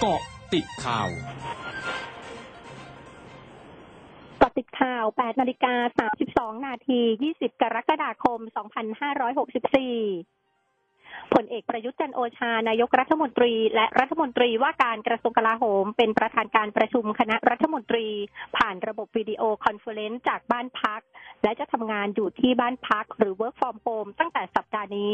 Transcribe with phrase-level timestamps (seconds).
[0.00, 0.20] เกาะ
[0.52, 5.74] ติดข่าวเกาะติดข่าว 8 นาฬิกา
[6.56, 7.00] 32 นาที
[7.32, 8.40] 20 กรกฎาคม
[9.04, 10.33] 2564
[11.34, 18.06] พลเอกประยุทธ์จันทร์โอชานายกรัฐมนตรี และรัฐมนตรีว่าการกระทรวงกลาโหม เป็นประธานการประชุมคณะรัฐมนตรี
[18.56, 21.00] ผ่านระบบวิดีโอคอนเฟอเรนซ์จากบ้านพัก
[21.42, 25.12] และจะทำงานอยู่ที่บ้านพัก หรือ work from home ตั้งแต่สัปดาห์นี้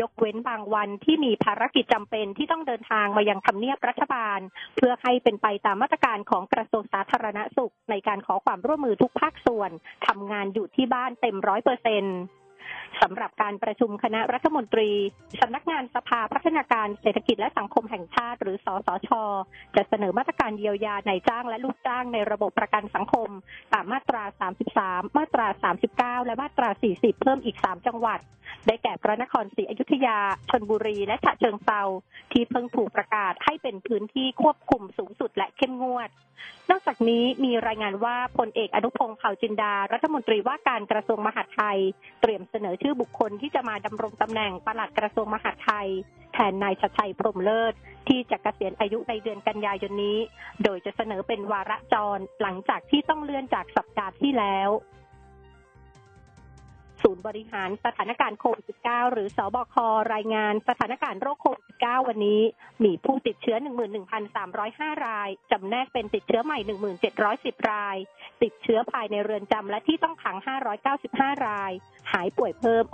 [0.00, 4.38] ยกเว้นบางวันที่มีภารกิจจำเป็นที่ต้องเดินทางมายังทำเนียบรัฐบาล
[4.76, 9.70] เพื่อให้เป็นไปตามมาตรการของกระทรวงสาธารณสุข ในการขอความร่วมมือทุกภาคส่วน
[10.06, 12.18] ทำงานอยู่ที่บ้านเต็มร้อยเปอร์เซ็นต์
[13.02, 14.90] สำหรับการประชุมคณะรัฐมนตรี
[15.40, 19.10] สำนักงานสภาพัฒนาการเศรษฐกิจและสังคมแห่งชาติ หรือสสช
[19.76, 23.28] จะเสนอมาตรการเยียวยานจ้างและลูกจ้างในระบบประกันสังคม
[23.72, 24.22] ตามมาตรา
[24.72, 25.46] 33 มาตรา
[26.22, 28.20] 39 และมาตรา 40 เพิ่มอีก 3 จังหวัด
[28.66, 30.18] ได้แก่พระนครศรีอยุธยา
[30.50, 31.82] ชนบุรี และฉะเชิงเทรา
[32.32, 36.10] ที่เพิ่งถูกประกาศให้เป็นพื้นที่ควบคุมสูงสุดและเข้มงวด
[36.70, 41.78] นอกจากนี้มีรายงานว่าพลเอกอนุพงศ์เผ่าจินดา รัฐมนตรีว่าการกระทรวงมหาดไทย
[42.20, 45.88] เตรียมเสนอชื่อบุคคลที่จะมาดำรงตำแหน่งปลัดกระทรวงมหาดไทย
[46.32, 47.74] แทนนายชัดชัยพรมเลิศ
[48.08, 50.18] ที่จะเกษียณอายุในเดือนกันยายนนี้
[50.64, 54.68] โดยจะเสนอเป็นวาระจรหลังจากที่ต้องเลื่อนจากสัปดาห์ที่แล้ว
[57.06, 59.76] ศูนย์บริหารสถานการณ์โควิด -19 หรือสบค
[60.14, 62.42] รายงานสถานการณ์โรคโควิด -19 วันนี้
[62.84, 63.56] มีผู้ติดเชื้อ
[64.32, 66.58] 11,305 ราย จำแนกเป็นติดเชื้อใหม่
[67.14, 67.96] 1,710 ราย
[68.42, 70.36] ติดเชื้อภายในเรือนจำและที่ต้องขัง
[70.92, 71.72] 595 ราย
[72.12, 72.84] หายป่วยเพิ่ม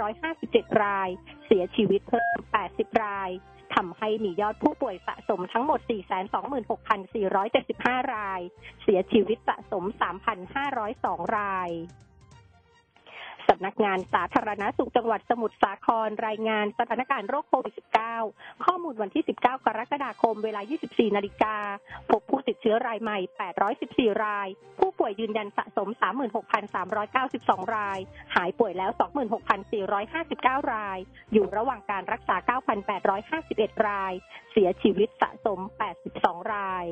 [0.00, 1.08] 6,557 ราย
[1.46, 2.38] เสียชีวิตเพิ่ม
[2.70, 3.30] 80 ราย
[3.74, 5.80] ทำให้มียอดผู้ป่วยสะสมทั้งหมด
[6.56, 8.40] 426,475 ราย
[8.82, 9.84] เสียชีวิตสะสม
[10.60, 11.70] 3,502 ราย
[13.48, 17.74] สำนักงานสาธารณสุขจังหวัดสมุทรสาครรายงานสถานการณ์โรคโควิด
[18.20, 21.56] -19 ข้อมูลวันที่ 19 กรกฎาคม เวลา 24 นาฬิกา
[22.10, 23.18] พบผู้ติดเชื้อรายใหม่
[23.70, 24.48] 814 ราย
[24.78, 25.88] ผู้ป่วยยืนยันสะสม
[27.02, 27.98] 36,392 ราย
[28.34, 28.90] หายป่วยแล้ว
[30.02, 30.98] 26,459 ราย
[31.32, 32.36] อยู่ระหว่างการรักษา
[33.10, 34.12] 9,851 ราย
[34.52, 35.58] เสียชีวิตสะสม
[36.06, 36.86] 82 ราย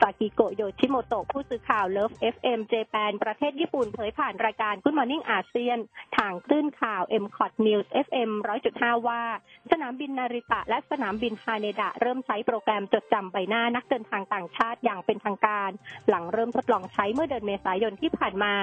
[0.00, 5.78] ซากิโกโยชิโมโตะผู้สื่อข่าว Love FM Japan ประเทศญี่ปุ่นเผยผ่านรายการ Good Morning อาเซียน
[6.16, 8.30] ทางคลื่นข่าว m c o t News FM
[8.68, 9.22] 100.5 ว่า
[9.70, 15.70] สนามบินนาริตะและสนามบินฮาเนดะ เริ่มใช้โปรแกรมจดจำใบหน้านักเดินทางต่างชาติอย่างเป็นทางการ
[16.08, 18.54] หลังเริ่มทดลองใช้เมื่อเดือนเมษายนที่ผ่านมา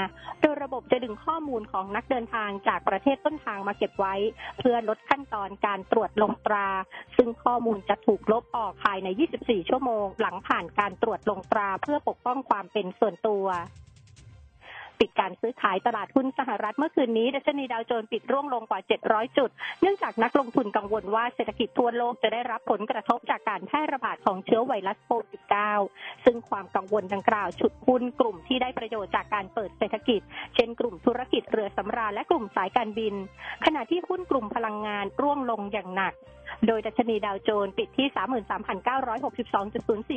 [0.41, 4.15] โดยระบบจะดึงข้อมูลของนักเดินทางจากประเทศต้นทางมาเก็บไว้
[4.59, 6.67] เพื่อลดขั้นตอนการตรวจลงตรา
[7.17, 9.07] ซึ่งข้อมูลจะถูกลบออกภายใน
[9.39, 13.45] 24 ชั่วโมง หลังผ่านการตรวจลงตราเพื่อปกป้องความเป็นส่วนตัว
[15.03, 19.49] ปิดการซื้อขายตลาดหุ้นสหรัฐเมื่อคืนนี้ดัชนีดาวโจนส์ปิดร่วงลงกว่า 700 จุด
[19.81, 25.41] เนื่องจากนักลงทุนกังวลว่าเศรษฐกิจทั่วโลกจะได้รับผลกระทบจากการแพร่ระบาดของเชื้อไวรัสโควิด
[25.83, 30.21] -19 ซึ่งความกังวลดังกล่าวฉุดหุ้นกลุ่มที่ได้ประโยชน์จากการเปิดเศรษฐกิจ
[30.55, 33.13] เช่นกลุ่มธุรกิจเรือสำราญและกลุ่มสายการบิน
[33.65, 36.13] ขณะที่หุ้นกลุ่มพลังงานร่วงลงอย่างหนัก
[36.67, 38.07] โดยดัชนีดาวโจนส์ปิดที่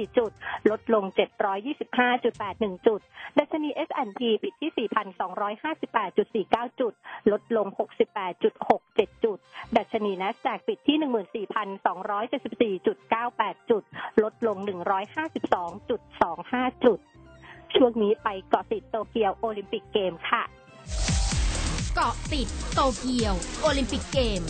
[0.05, 0.33] 33,962.04 จุด
[0.71, 1.05] ลดลง
[1.71, 3.01] 725.81 จุด
[3.39, 4.89] ดัชนี S&P ปิดที่
[6.49, 6.93] 4,258.49 จุด
[7.33, 7.67] ลดลง
[8.41, 9.39] 68.67 จุด
[9.77, 11.47] ดัชนี NASDAQ ปิดที่
[12.81, 13.83] 14,274.98 จุด
[14.23, 14.57] ลดลง
[15.51, 16.99] 152.25 จุด
[17.77, 20.43] ช่วงนี้ไปเกาะติดโตเกียวโอลิมปิกเกมค่ะ
[21.95, 24.43] เกาะติดโตเกียวโอลิมปิกเกม ท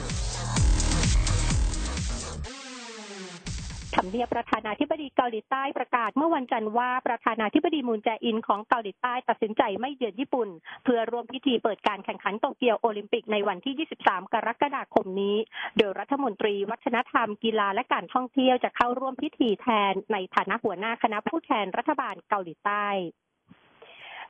[4.05, 10.49] ำเนียบประธานาธิบดีเกาหลีใต้ประกาศเมื่อวันจันทร์ว่าประธานาธิบดีมูนแจอินของเกาหลีใต้ตัดสินใจไม่เยือนญี่ปุ่น
[10.85, 15.37] เพื่อร่วมพิธีเปิดการแข่งขันโตเกียวโอลิมปิกในวันที่ 23 กรกฎาคมนี้
[15.77, 22.87] โดยรัฐมนตรีวัฒนธรรมกีฬาและการท่องเที่ยวจะเข้าร่วมพิธีแทนในฐานะหัวหน้าคณะผู้แทนรัฐบาลเกาหลีใต้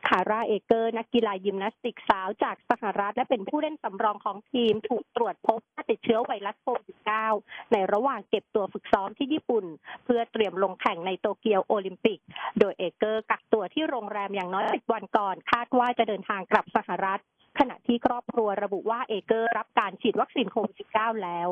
[0.08, 6.96] คาร่าเอเกอร์ นักกีฬายิมนาสติกสาวจากสหรัฐและเป็นผู้เล่นสำรองของทีมถูกตรวจพบว่าติดเชื้อไวรัสโควิด
[7.34, 9.64] -19 ในระหว่างเก็บตัวฝึกซ้อมที่ญี่ปุ่น
[10.04, 12.20] เพื่อเตรียมลงแข่งในโตเกียวโอลิมปิก
[12.58, 17.20] โดยเอเกอร์กักตัวที่โรงแรมอย่างน้อย10วันก่อน คาดว่าจะเดินทางกลับสหรัฐ
[17.58, 21.50] ขณะที่ครอบครัวระบุว่าเอเกอร์รับการฉีดวัคซีนโควิด -19 แล้ว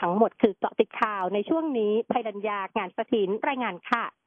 [0.00, 4.06] ทั้งหมดคือเกาะติดข่าวในช่วงนี้ภัยดัญญางานสถินรายงานค่ะ